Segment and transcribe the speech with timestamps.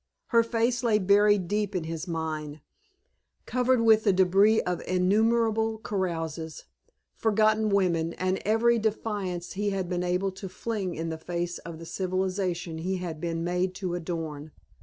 [0.29, 2.59] Her face lay buried deep in his mind,
[3.45, 6.63] covered with the debris of innumerable carouses,
[7.13, 11.77] forgotten women, and every defiance he had been able to fling in the face of
[11.77, 14.49] the civilization he had been made to adorn.